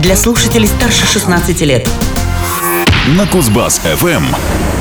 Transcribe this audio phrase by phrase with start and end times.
[0.00, 1.88] для слушателей старше 16 лет.
[3.16, 4.24] На Кузбасс-ФМ.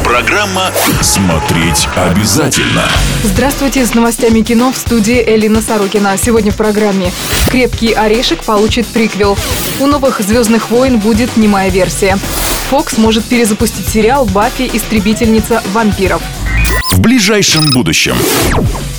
[0.03, 2.83] Программа «Смотреть обязательно».
[3.23, 6.17] Здравствуйте, с новостями кино в студии Элина Сорокина.
[6.17, 7.11] Сегодня в программе
[7.49, 9.37] «Крепкий орешек» получит приквел.
[9.79, 12.17] У новых «Звездных войн» будет немая версия.
[12.69, 14.69] Фокс может перезапустить сериал «Баффи.
[14.73, 16.21] Истребительница вампиров».
[16.91, 18.15] В ближайшем будущем.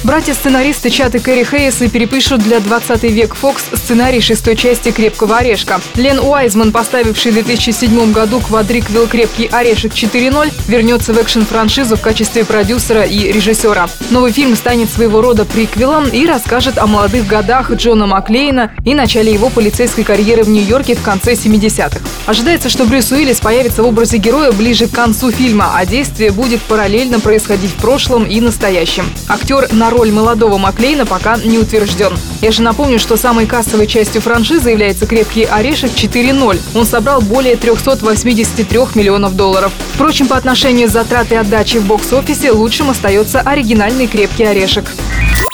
[0.03, 5.79] Братья-сценаристы Чат и Кэрри Хейсы перепишут для 20 век Фокс сценарий шестой части «Крепкого орешка».
[5.95, 12.47] Лен Уайзман, поставивший в 2007 году квадриквел «Крепкий орешек 4.0», вернется в экшн-франшизу в качестве
[12.47, 13.91] продюсера и режиссера.
[14.09, 19.30] Новый фильм станет своего рода приквелом и расскажет о молодых годах Джона Маклейна и начале
[19.30, 22.01] его полицейской карьеры в Нью-Йорке в конце 70-х.
[22.25, 26.62] Ожидается, что Брюс Уиллис появится в образе героя ближе к концу фильма, а действие будет
[26.62, 29.05] параллельно происходить в прошлом и настоящем.
[29.28, 32.17] Актер на роль молодого Маклейна пока не утвержден.
[32.41, 36.61] Я же напомню, что самой кассовой частью франшизы является «Крепкий орешек 4.0».
[36.75, 39.73] Он собрал более 383 миллионов долларов.
[39.95, 44.87] Впрочем, по отношению затрат и отдачи в бокс-офисе лучшим остается оригинальный «Крепкий орешек».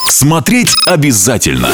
[0.09, 1.69] Смотреть обязательно.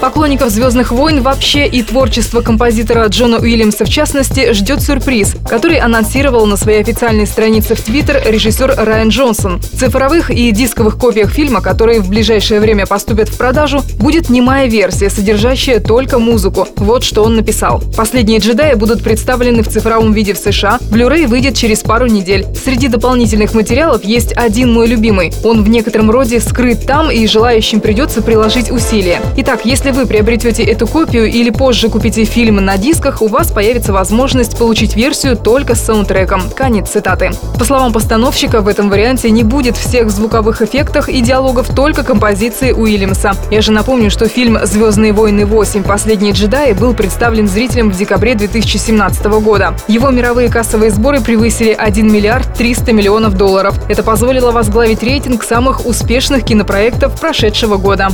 [0.00, 6.46] Поклонников «Звездных войн» вообще и творчество композитора Джона Уильямса в частности ждет сюрприз, который анонсировал
[6.46, 9.60] на своей официальной странице в Твиттер режиссер Райан Джонсон.
[9.60, 14.68] В цифровых и дисковых копиях фильма, которые в ближайшее время поступят в продажу, будет немая
[14.68, 16.68] версия, содержащая только музыку.
[16.76, 17.82] Вот что он написал.
[17.96, 20.78] Последние джедаи будут представлены в цифровом виде в США.
[20.92, 22.46] Blu-ray выйдет через пару недель.
[22.64, 25.32] Среди дополнительных материалов есть один мой любимый.
[25.42, 29.20] Он в некотором роде скрыт там, и желающим придется приложить усилия.
[29.36, 33.50] Итак, если если вы приобретете эту копию или позже купите фильм на дисках, у вас
[33.50, 36.42] появится возможность получить версию только с саундтреком.
[36.54, 37.30] Конец цитаты.
[37.58, 42.72] По словам постановщика, в этом варианте не будет всех звуковых эффектов и диалогов, только композиции
[42.72, 43.32] Уильямса.
[43.50, 45.82] Я же напомню, что фильм «Звездные войны 8.
[45.84, 49.74] Последние джедаи» был представлен зрителям в декабре 2017 года.
[49.88, 53.74] Его мировые кассовые сборы превысили 1 миллиард 300 миллионов долларов.
[53.88, 58.10] Это позволило возглавить рейтинг самых успешных кинопроектов прошедшего года.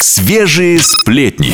[0.00, 1.52] Свежие сплетни.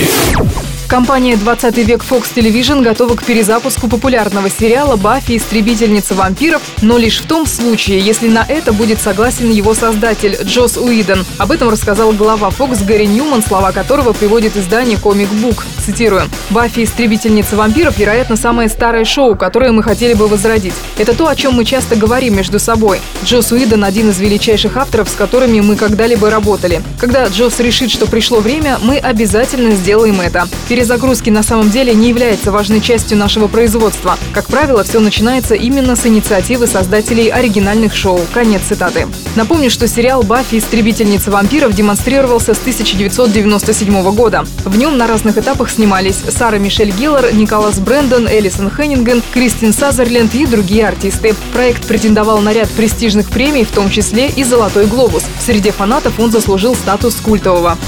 [0.88, 5.38] Компания «20 век Fox Television» готова к перезапуску популярного сериала «Баффи.
[5.38, 10.76] Истребительница вампиров», но лишь в том случае, если на это будет согласен его создатель Джос
[10.76, 11.24] Уидон.
[11.38, 15.64] Об этом рассказал глава Fox Гарри Ньюман, слова которого приводит издание Comic Book.
[15.84, 16.22] Цитирую.
[16.50, 16.84] «Баффи.
[16.84, 20.74] Истребительница вампиров» вероятно, самое старое шоу, которое мы хотели бы возродить.
[20.98, 23.00] Это то, о чем мы часто говорим между собой.
[23.24, 26.82] Джос Уидон– один из величайших авторов, с которыми мы когда-либо работали.
[27.00, 30.46] Когда Джос решит, что пришло время, мы обязательно сделаем это.
[30.74, 34.18] Перез перезагрузки на самом деле не является важной частью нашего производства.
[34.32, 38.20] Как правило, все начинается именно с инициативы создателей оригинальных шоу.
[38.32, 39.08] Конец цитаты.
[39.34, 40.58] Напомню, что сериал «Баффи.
[40.58, 44.44] Истребительница вампиров» демонстрировался с 1997 года.
[44.64, 50.34] В нем на разных этапах снимались Сара Мишель Гиллар, Николас Брэндон, Элисон Хеннинген, Кристин Сазерленд
[50.34, 51.34] и другие артисты.
[51.52, 55.24] Проект претендовал на ряд престижных премий, в том числе и «Золотой глобус».
[55.38, 57.78] Среди фанатов он заслужил статус культового.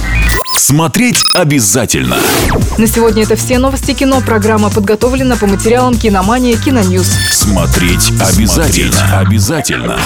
[0.66, 2.16] Смотреть обязательно.
[2.76, 4.20] На сегодня это все новости кино.
[4.20, 6.56] Программа подготовлена по материалам «Киномания.
[6.56, 7.06] Киноньюз».
[7.30, 8.90] Смотреть обязательно.
[8.90, 9.96] Смотреть обязательно.